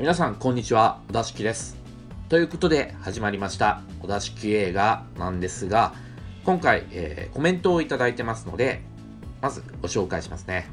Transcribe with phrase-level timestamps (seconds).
[0.00, 1.02] 皆さんこんにちは。
[1.08, 1.76] 小田敷です。
[2.30, 3.82] ということで始まりました。
[4.00, 5.92] 小田敷映画なんですが
[6.42, 8.80] 今回、えー、コメントをいただいてますので
[9.42, 10.70] まずご紹介しますね、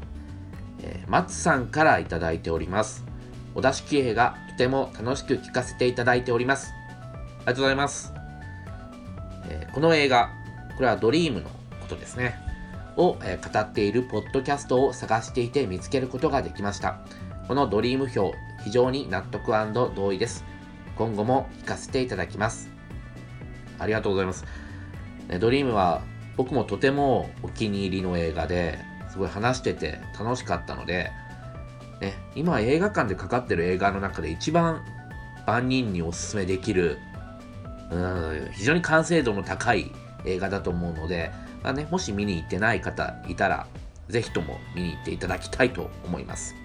[0.82, 3.04] えー、松さんからいただいております。
[3.54, 6.71] 小田敷映画とても楽しく聞かせていただいております。
[6.71, 8.14] ありがとうございます、
[9.50, 10.30] えー、この映画
[10.78, 11.50] これはドリームの
[11.82, 12.46] ことですね。
[12.98, 17.00] を、え語っているポッドキャストを探していて見つけることができました
[17.48, 19.53] このドリーム表非常に納得
[19.95, 20.44] 同意です。
[20.98, 22.70] 今後も聞かせていただきます。
[23.80, 24.44] ありがとうございます。
[25.39, 26.02] ドリームは
[26.36, 31.11] 僕もとてもお気に入りの映画ですごい話してて楽しかったので、
[32.02, 34.84] ね、今映画館でかかってる映画の中で一番
[35.45, 37.00] 万人におすすめできる
[37.89, 39.94] うん非常に完成度の高い
[40.25, 41.31] 映画だと思うので、
[41.63, 43.67] まあね、もし見に行ってない方いたら
[44.09, 46.55] ぜひとも見に行っていただきたいと思います。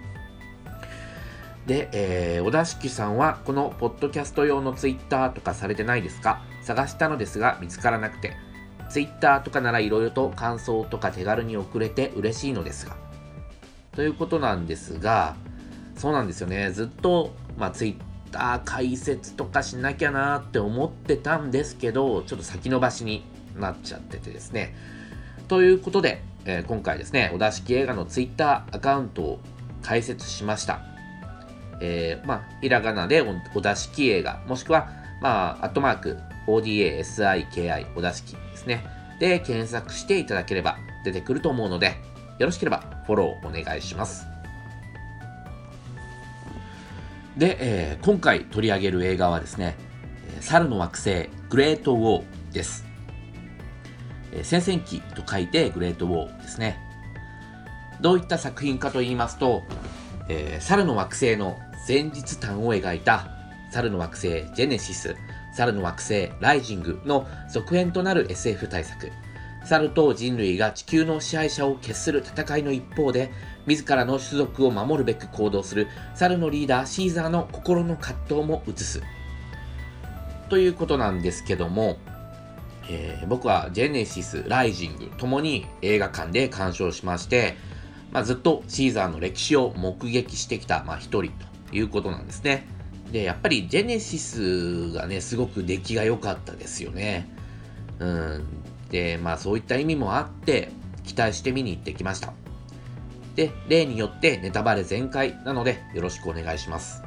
[1.67, 6.43] で、えー、小田敷さんはこのポッドキャスト用のツイッターとかされてないですか？
[6.63, 8.37] 探したのですが見つからなくて、
[8.91, 12.97] ツイッターとかならいろいろと感想とか手軽に送れて嬉しいのですが。
[13.93, 15.37] ということなんですが、
[15.97, 16.71] そうなんですよね。
[16.73, 17.97] ずっと、まあ、ツイッ
[18.33, 23.23] ター解説とかしなきゃなって思ってたんですけど、ちょっと先延ばしに
[23.59, 24.75] なっちゃっててですね。
[25.49, 29.41] ということで、えー、今回ですね、小田式映画のツイッターアカウントを
[29.83, 30.81] 開設しました。
[31.81, 33.23] えー、まあ、ひらがなで
[33.55, 38.85] お出しき映画、もしくは、まあ、アットマーク、ODASIKI お出しきですね。
[39.19, 41.97] で、検索していただければ出てくると思うので、
[42.39, 44.27] よろしければフォローお願いします。
[47.37, 49.77] で、えー、今回取り上げる映画はですね、
[50.41, 52.92] 猿の惑星グレートウォーです。
[54.43, 56.79] 戦々機と書いてグレートウォーですね。
[58.01, 59.63] どういった作品かと言いますと、
[60.29, 63.29] えー、猿の惑星の前日譚を描いた
[63.71, 65.17] 猿の惑星ジェネシス、
[65.55, 69.11] 猿の惑星ライジングの続編となる SF 大作。
[69.65, 73.31] 猿と人類が地球の支配者を決する戦いの一方で、
[73.67, 79.03] 自らの種族を守るべく行動する猿のリーダーシーザーの心の葛藤も映す。
[80.49, 81.97] ということなんですけども、
[82.89, 87.57] えー、僕はジェネシス、ライジングともに映画館で鑑賞しまして、
[88.13, 91.33] まあ、ずっとシーザーの歴史を目撃してきた、まあ、一人
[91.71, 92.67] ということなんですね。
[93.11, 97.29] で、やっぱりジェネシスがね、すごく出来が良かったですよね。
[97.99, 98.45] うん。
[98.91, 100.71] で、まあそういった意味もあって、
[101.05, 102.33] 期待して見に行ってきました。
[103.35, 107.03] で、例によってネタバレ全開なのでよろしくお願いします。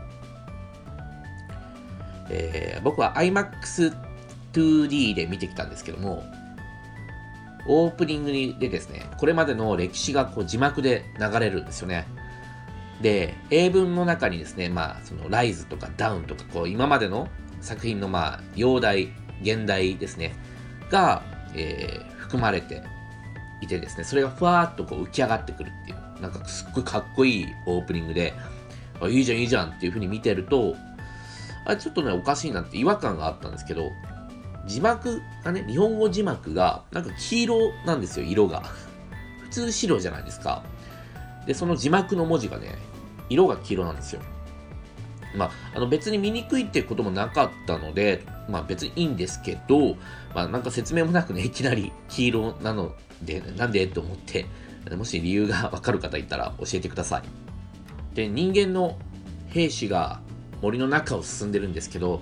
[2.29, 3.95] えー、僕は IMAX
[4.55, 6.23] 2D で見てきたんですけども、
[7.67, 12.07] オープニングでですね、これまでの歴史がこう字幕で流れるんですよね。
[13.01, 17.27] で、英文の中にですね、まあ、そのライズとかダウンとか、こう、今までの
[17.59, 19.09] 作品の、まあ、容題、
[19.41, 20.33] 現代ですね、
[20.89, 21.23] が、
[21.55, 22.83] えー、含まれて
[23.61, 28.33] いてですね、それがふわーっとこう浮き上がってくるっていう、なんかすっごいかっこいいオープニングで、
[29.01, 30.75] あ、いいじゃんいいじゃんっていう風に見てると、
[31.65, 33.91] あれちょっとね、おかしいなって違和感があったんですけど、
[34.65, 38.63] 字幕がね、日本語字幕が、なんか黄色なんですよ、色が。
[39.43, 40.63] 普通白じゃないですか。
[41.45, 42.77] で、その字幕の文字がね、
[43.29, 44.21] 色が黄色なんですよ。
[45.35, 49.95] まあ、あの別に見にくいっていうこともなかったので、まあ別にいいんですけど、
[50.33, 54.45] まあなんか説明もなくね、いきなり黄色なので、なんでと思って、
[54.95, 57.23] もし理由がわかる方いたら教えてください。
[58.15, 58.97] で、人間の
[59.49, 60.21] 兵士が
[60.61, 62.21] 森の中を進んでるんですけど、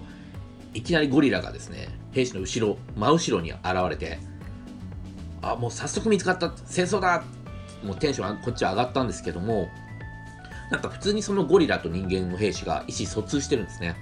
[0.74, 4.20] いきなりゴリラがですね、兵士の後ろ、真後ろに現れて、
[5.42, 7.24] あ、もう早速見つかった、戦争だ
[7.84, 9.70] もうテンションこっちは上がったんですけども、
[10.72, 13.96] なんか普通にそのゴリラと人間の兵士が意思疎通してるんですね。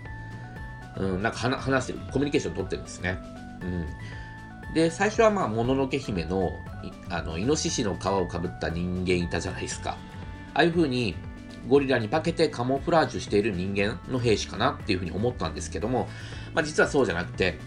[0.98, 3.18] うん、なんか話してる、コミュニケーション取ってるんですね。
[3.62, 4.74] うん。
[4.74, 6.52] で、最初はまあ、もののけ姫の、
[7.10, 9.98] あの、イノシシの皮をかぶった人間いたじゃないですか。
[10.54, 11.16] ああいう風に、
[11.68, 16.10] ゴリラに化けてカモフラージュしている人間の兵士かなっていう風に思ったんですけども、
[16.54, 17.60] まあ実はそうじゃなくて、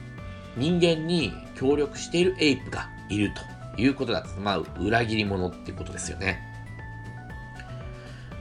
[0.56, 3.32] 人間に協力しているエイプがいる
[3.76, 4.40] ということだった。
[4.40, 6.40] まあ、裏切り者っていうことですよね。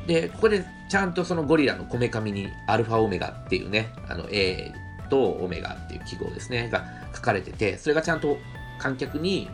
[0.08, 4.72] で、ここでちゃんとそのゴリラのこめかみにアルファオメガっていうね、あの A
[5.10, 6.86] とオメガっていう記号ですね、が
[7.16, 8.38] 書かれてて、それがちゃんと
[8.80, 9.50] 観客に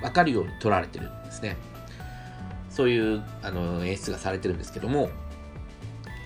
[0.00, 1.56] 分かるように取られてるんですね。
[2.70, 5.10] そういうあの演出がされてるんですけども、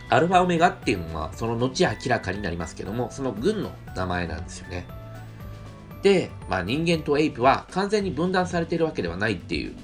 [0.09, 4.87] アルファオメガっていうのはその後明らかになりますけども、その軍の名前なんですよね。
[6.03, 9.75] で、まあ、人間とエイプは完全に分断されているわけではないっていう、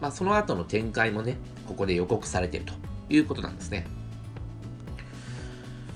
[0.00, 1.36] まあ、その後の展開もね、
[1.66, 2.74] ここで予告されていると
[3.08, 3.86] いうことなんですね。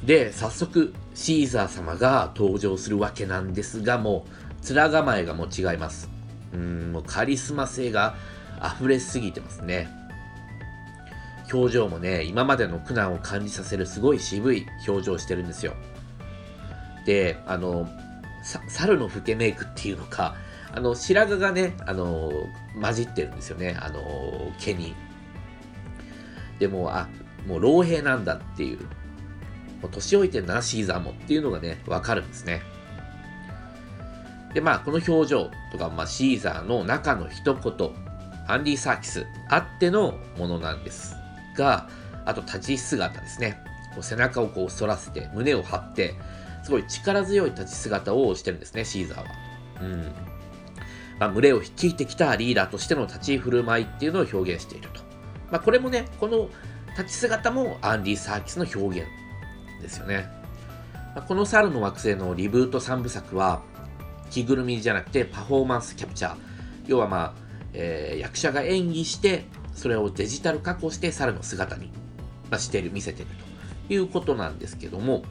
[0.05, 4.27] で、早速、シーザー様が登場するわけなんですが、も
[4.71, 6.09] う、面構えがもう違います。
[6.53, 8.17] うん、もうカリスマ性が
[8.79, 9.89] 溢れすぎてますね。
[11.53, 15.75] 表情もね、今までの苦難を感じさせるすごい渋い表情をしてるんですよ。
[17.05, 17.89] で、あの、
[18.69, 20.37] 猿の老けメイクっていうのか、
[20.73, 22.31] あの、白髪がね、あの、
[22.81, 24.95] 混じってるんですよね、あの、毛に。
[26.59, 27.09] でも、あ、
[27.47, 28.81] もう老兵なんだっていう、
[29.81, 32.63] もう年老いてるな、シーザーもっていうのがね、わかるんですね。
[34.55, 37.91] で、まあ、この表情とか、まあ、シーザーの中の一言、
[38.49, 41.17] アンディ・サーキスあってのものなんです
[41.57, 41.89] が、
[42.25, 43.59] あと立ち姿ですね。
[43.95, 46.15] こう背中をこう反らせて、胸を張って、
[46.63, 49.25] すごい力強い立ち姿をしてるんですね、シーザーは。
[49.83, 50.15] うん。
[51.19, 55.01] まあ、群れを率いてきたリーダーとしての立ち振る舞いっていうのを表現していると。
[55.51, 56.49] まあ、これもね、この
[56.99, 59.09] 立ち姿もアンディ・サーキスの表現
[59.81, 60.29] ですよね。
[61.15, 63.63] まあ、この猿の惑星のリブート3部作は、
[64.31, 66.37] 着ぐるみじゃなくてパフォーマンスキャプチャー。
[66.87, 67.35] 要はまあ、
[67.73, 69.47] えー、役者が演技して、
[69.77, 71.91] それをデジタル加工して猿の姿に、
[72.59, 73.31] している、見せている
[73.89, 75.23] ということなんですけども、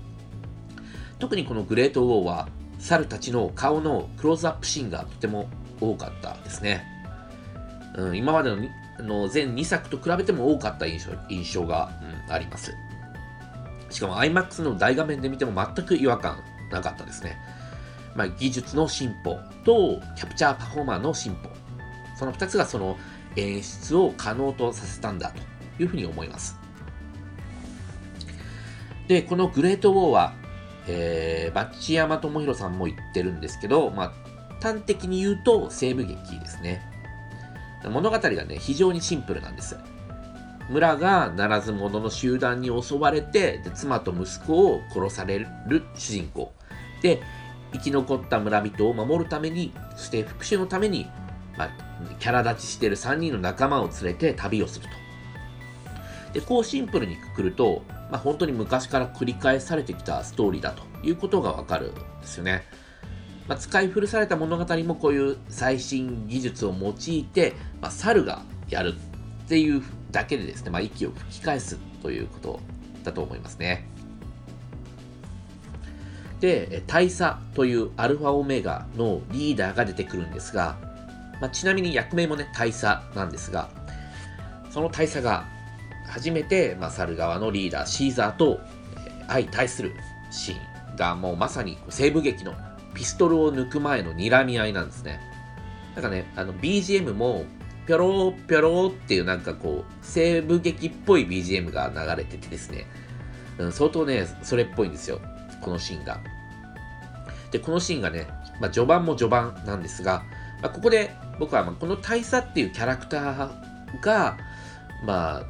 [1.20, 2.48] 特にこのグレートウォーは、
[2.80, 5.50] 猿たちの顔のクローズアップシーンがとても
[5.82, 6.86] 多かったですね。
[7.98, 8.58] うん、今までの
[9.00, 11.92] の全2作と比べても多かった印象印象が、
[12.28, 12.74] うん、あります。
[13.90, 17.38] しかも IMAX の大画面で見ても全く違和感なかったですね。
[18.16, 21.50] まあ、技術の進歩とキャプチャーパフォーマーの進歩。
[22.18, 22.98] その2つがその
[23.36, 25.32] 演出を可能とさせたんだ
[25.78, 26.58] というふうに思います。
[29.08, 30.34] で、このグレートウォーは、
[30.88, 34.14] えー、バッチ山智弘さんも言ってるんですけど、まあ、
[34.62, 36.82] 端的に言うと西部劇ですね。
[37.90, 39.78] 物語がね、非常にシンプルなんです。
[40.70, 46.52] 村がならず者の集団に襲われてで、妻と息子を殺される主人公。
[47.02, 47.22] で、
[47.74, 51.08] 生き残った村人を守るために、そして復讐のために、
[51.58, 51.70] まあ、
[52.20, 56.34] キャラ立ちしている3人の仲間を連れて旅をすると。
[56.34, 62.64] で、こうシンプルにくくると、まあ、本当に昔から繰り返されてきたストーリーだということがわかるんですよね。
[63.48, 68.96] まあ、使い古された物語もこういう最新技術を用いて、まあ、猿がやる
[69.44, 72.60] っていうだけでですね、まあ、息を吹き返すということ
[73.04, 73.88] だと思いますね。
[76.40, 80.78] で、大佐というアルファオメガのリーダーが出てくるんですが、
[81.46, 82.84] まあ、ちなみに役名もね、大佐
[83.16, 83.70] なんですが、
[84.72, 85.46] その大佐が
[86.08, 88.60] 初めて、まあ、猿側のリーダー、シーザーと
[89.28, 89.94] 相対する
[90.32, 92.56] シーンがもうまさに西部劇の
[92.96, 95.20] ピストルを抜く前の睨み合いなんですね。
[95.94, 97.46] なんかね、あの BGM も
[97.86, 102.88] ぴょろぴょろっていうなんかこう西部劇っぽい BGM が流れててですね、
[103.60, 105.22] うん、相当ね、それっぽいんですよ。
[105.62, 106.22] このシーンが。
[107.52, 108.26] で、このシーンがね、
[108.60, 110.24] まあ、序盤も序盤なんですが、
[110.62, 114.38] あ、ここで僕はまこの大佐っていうキャラクターが、
[115.06, 115.44] まあ、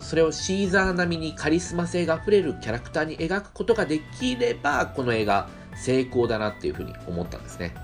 [0.00, 7.74] それをシーザー並みにカリスマ性があふれるキャラクターに描くことができれば、この映画成功だなっていうふうに思ったんですね。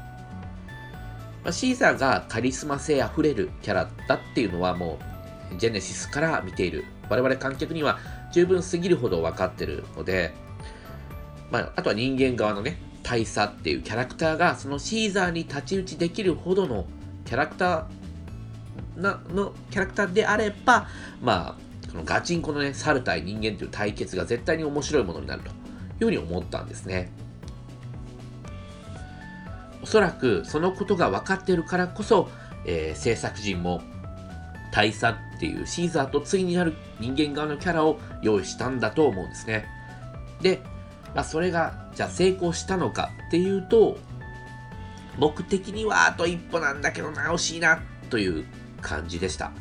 [1.45, 4.99] まあ、シーザーがカリスマ性あふれるキャラだっていうのはも
[5.55, 7.99] う、ジェネシスから見ている我々観客には
[8.33, 10.33] 十分すぎるほど分かってるので、
[11.51, 16.87] まあ、あとは人間側のね、大佐っていうキャラクターがそのシーザーに太刀打ちできるほどの
[17.25, 20.87] キャラクターなのキャラクターであれば、
[21.21, 25.55] まあ、このガチンコのね、猿対人間という対決が絶対に面白いものになるという
[26.05, 27.11] ふうに思ったんですね。
[29.83, 32.29] おそらくそのことが分かっているからこそ、
[32.67, 33.83] えー、制作陣も
[34.73, 39.67] 大佐っていうシーザーと次になる人間側のキャラを用意したんだと思うんですね。
[40.41, 40.63] で、
[41.15, 43.99] まあ、それがじゃあ成功したのかっていうと
[45.19, 48.45] 僕的にはあと一歩なんだけどな惜しいなという
[48.81, 49.53] 感じでした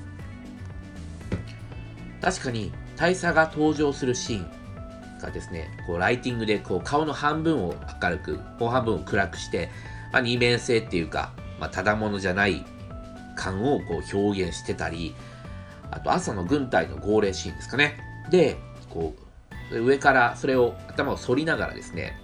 [2.21, 9.69] 確かに大佐が登場するシーンがですねこうライティングでこう顔の半分を明るくもう半分を暗くして
[10.11, 12.65] まあ、二面性っていうか、まあ、ただものじゃない
[13.35, 15.15] 感をこう表現してたり、
[15.89, 17.97] あと朝の軍隊の号令シーンですかね。
[18.29, 18.57] で、
[18.89, 19.21] こう、
[19.71, 22.19] 上からそれを頭を反りながらですね、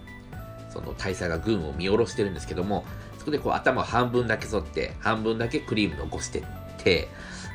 [0.70, 2.86] その大佐が軍を見下ろしてるんですけども、
[3.18, 6.44] そこでこう頭を半分だけ反って、半分だけクリーム残してっ
[6.78, 7.08] て、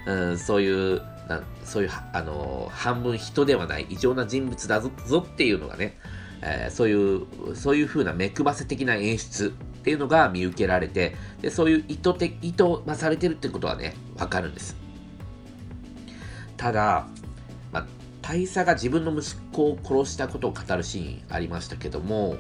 [0.07, 5.97] うん、そういう、なそういう、あの、半分人ではない異常な人物だぞっていうのがね、
[6.43, 14.77] えー、そういう、そういう風な目配せ的な演出っていうのが見受けられて、でそういう意図的、意図まされてるってことはね、わかるんです。
[16.57, 17.07] ただ、
[18.23, 22.37] 大佐が自分の息子を殺したことを語るシーンありましたけども、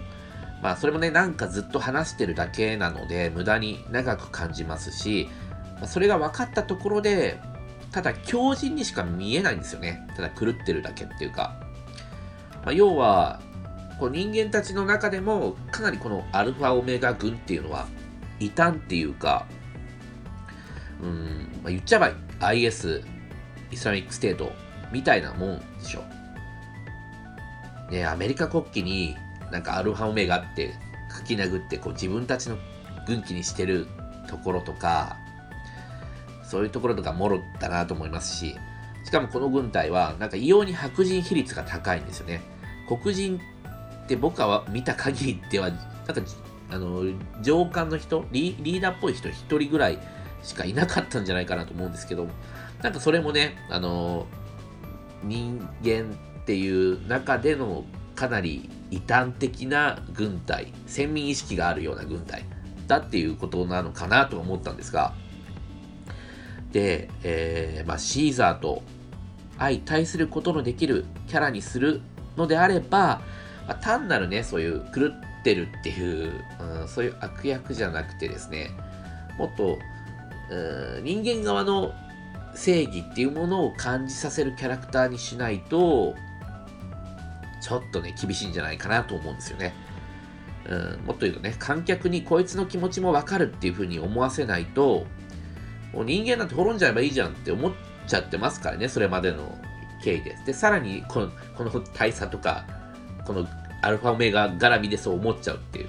[0.62, 5.28] まあそれもね、なんかずっと話してるだけなので、無駄に長く感じますし、
[5.86, 7.40] それが分かったところで、
[7.90, 10.06] ただ強靭にしか見えないんですよね。
[10.16, 11.60] ただ狂ってるだけっていうか。
[12.64, 13.40] まあ、要は、
[13.98, 17.86] こう人間たちの中でもかなりこのアルファオメガ軍っていうのは
[18.40, 19.46] 異端っていうか、
[21.02, 21.98] うん、まあ、言っちゃえ
[22.40, 23.02] ば IS、
[23.70, 24.52] イスラミックステート
[24.92, 26.04] みたいなもんでしょ。
[27.90, 29.16] ね、アメリカ国旗に
[29.50, 30.75] なんかアルファオメガって
[31.18, 32.56] 書き殴ってこう自分たちの
[33.06, 33.87] 軍旗にしてる
[34.28, 35.16] ところとか、
[36.42, 38.56] そういうところとかもろだなと思いますし、
[39.04, 42.40] しかもこの軍隊はなんか異様に白人比率が高いんですよね。
[42.88, 43.40] 黒人
[44.04, 46.14] って僕は見た限りでは、なんか
[46.70, 47.02] あの
[47.42, 49.99] 上官の人リ、リーダーっぽい人1人ぐらい
[50.42, 52.28] しかいなかったんじゃないかなと思うんですけど、
[52.82, 54.26] なんかそれもね、あの
[55.24, 62.44] 人間っていう中でのかなり異端的な軍隊、先民意識があるような軍隊
[62.86, 65.14] だっていうことなのかなと思ったんですが、
[66.72, 68.82] で、えー、まあ、シーザーと
[69.58, 72.02] 相対することのできるキャラにする
[72.36, 73.20] のであれば、
[73.66, 76.32] まあ、単なるね、そういう狂ってるっていう、
[76.80, 78.70] うん、そういう悪役じゃなくてですね、
[79.38, 79.78] もっと、
[81.02, 81.94] 人間側の
[82.54, 86.14] 正義っていうものを感じさせるキャラクターにしないと、
[87.61, 89.75] ちょっとね、厳しいんじゃないかなと思うんですよね。
[90.66, 95.06] うん、もっと言うとね、観客にこいつの気持ちもわかるっていう風に思わせないと、
[95.92, 97.73] もう人間なんて滅んじゃえばいいじゃんって思っ
[98.06, 99.59] ちゃってますからね、それまでの
[100.02, 100.47] 経緯です。
[100.47, 102.64] で、さらにこの、この大佐とか、
[103.26, 103.47] この
[103.82, 105.88] アルファオメガ絡みでそう思っちゃうっていう。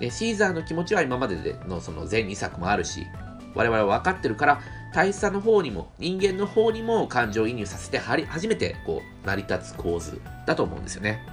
[0.00, 3.06] で、シーザーの気持ちは今までのその全2作もあるし、
[3.54, 4.60] 我々は分かってるから、
[4.92, 11.24] 大佐の方にも、人間の方にも感情移入させて、初めてこう、成り立つ構図だと思うんですよね。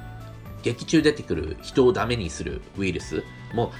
[0.63, 3.23] 劇中出てくる人をダメにするウイルス
[3.53, 3.71] も、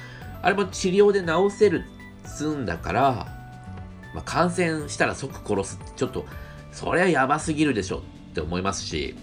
[0.41, 1.83] あれも治療で治せる
[2.25, 3.27] つんだから、
[4.13, 6.25] まあ、感染したら即殺すってちょっと、
[6.71, 8.01] そりゃやばすぎるでしょっ
[8.33, 9.15] て思いますし、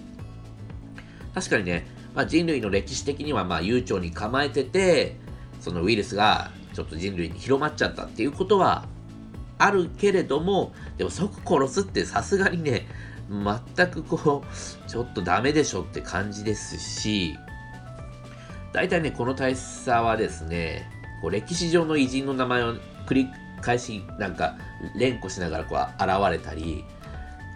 [1.34, 5.16] 確かにね、まあ、人類の歴史的にはまあ悠長に構えてて、
[5.60, 8.86] そのウイルスがちょっと人類に広まっちゃったっていうことは
[9.58, 12.86] あるけれども、でも即殺すってさすがにね、
[13.28, 17.36] 全くこう、ちょっとダメでしょって感じですし、
[18.72, 20.88] 大体ね、この大佐はですね、
[21.20, 22.74] こう歴史上の偉人の名前を
[23.06, 23.28] 繰り
[23.60, 24.56] 返しなんか
[24.94, 26.84] 連呼しながらこう現れたり、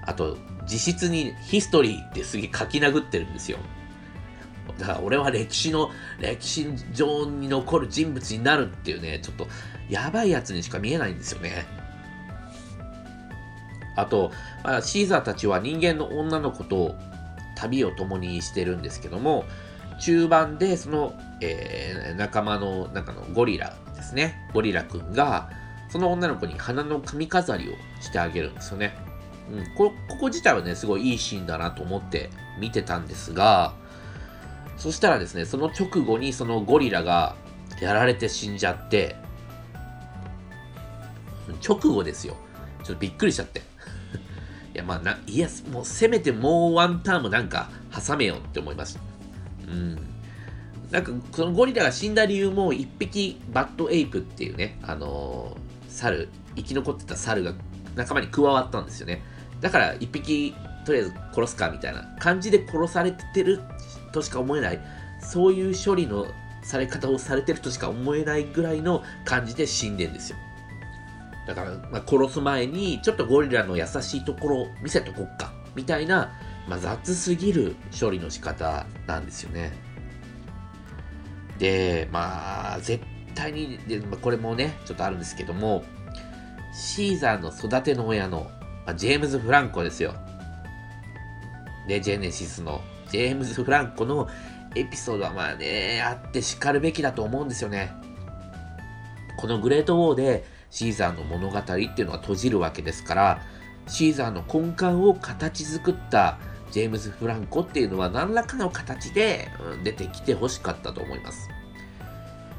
[0.05, 3.59] あと実質にヒストリーってすげえ書き殴ってるんですよ。
[4.79, 9.47] だから俺は歴史の、歴史上に残る人物になるっていうね、ちょっと
[9.89, 11.67] やばいやつにしか見えないんですよね。
[13.97, 14.33] あと、
[14.65, 16.95] まあ、シーザーたちは人間の女の子と
[17.57, 19.45] 旅を共にしてるんですけども、
[20.01, 24.49] 中盤でその、えー、仲間の中のゴリラですね。
[24.53, 25.51] ゴリラくんが、
[25.91, 28.97] その女の子に花の髪飾りをしてあげるんですよね。
[29.51, 33.75] うん、こここ自体はね、すごいいいシーンだなと思って見てたんですが、
[34.77, 37.37] そしたらですね、その直後にそのゴリラが
[37.81, 39.17] やられて死んじゃって、
[41.67, 42.37] 直後ですよ。
[42.83, 43.63] ちょっとびっくりしちゃって。
[44.75, 49.01] いや、まあな、いや、もうせめてもうワンターンもなんか挟めよって思いました。
[49.69, 49.99] うん。
[50.91, 57.55] なんか、そのゴリラが死んだ理由も、一匹バッドエイプっていうね、あのー、猿、生き残ってた猿が
[57.97, 59.23] 仲間に加わったんですよね。
[59.61, 63.61] だから、一匹、とりあえず殺すかみたいな感じで殺されてる
[64.13, 64.81] としか思えない、
[65.21, 66.27] そういう処理の
[66.63, 70.39] され方をされてるとしか思えないぐらいの感じで死んでんですよ。
[71.47, 76.33] だから、まあ、殺す前に、ちょっとゴリラの優しいところを見せとこっか、みたいな、
[76.69, 79.73] まあ、雑すぎる処理の仕方なんですよね。
[81.59, 85.85] で、まあ、絶対に、でまあ、これもね、ちょっとあるんですけども、
[86.73, 88.51] シーザーの育ての親の、
[88.87, 90.15] まあ、ジェームズ・フランコですよ。
[91.89, 92.81] で、ジェネシスの
[93.11, 94.29] ジェームズ・フランコの
[94.75, 97.93] エピソードはまあね、あって叱るべきだと思うんですよね。
[99.37, 103.43] このグレート・ウォーでシーザーの物語っていうのが閉じるわけですから、
[103.87, 106.39] シーザーの根幹を形作った
[106.71, 109.51] ジェームズ・フランコっていうのは何らかの形で
[109.85, 111.51] 出てきてほしかったと思います。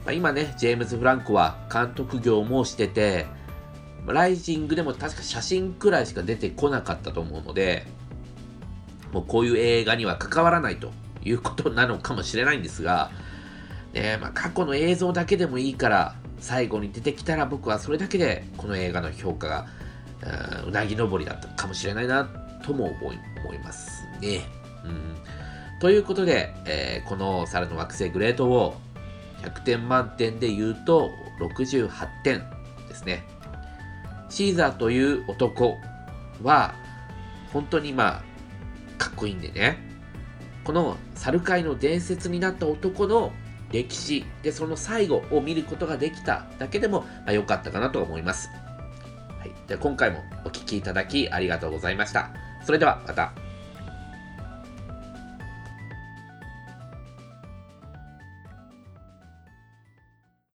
[0.05, 3.25] まあ、今ね、ジェームズ・フランコは監督業もしてて、
[4.05, 7.87] ライジングでも確か写真くらいしか出てこなかったと思うので、
[9.11, 10.91] もうこういう映画には関わらないと
[11.23, 13.09] いうことなのかもしれないんですが、
[13.93, 19.65] ねまあ、過去の映像だけでもいいから最後に出てきたら僕はそれだけでこの映画の評価が
[20.67, 22.25] うなぎ登りだったかもしれないな
[22.65, 24.41] とも思い思いますね。
[24.83, 25.15] うん、
[25.79, 31.89] ということで、えー、この猿の惑星グレートウォー100点満点で言うと68
[32.23, 32.43] 点
[32.89, 33.23] ですね。
[34.29, 35.77] シーザーという男
[36.41, 36.75] は
[37.53, 38.23] 本当にまあ
[38.97, 39.77] かっこいいんでね
[40.65, 43.31] この猿界の伝説になった男の
[43.73, 48.49] 歴史でその最後を見ることができただけでも良、まあ、かったかなと思います。
[49.39, 52.29] はい、で今回もお聴きいただきありがとうございました。
[52.63, 53.42] それではまた。